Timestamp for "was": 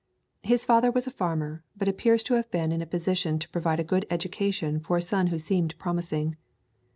0.89-1.05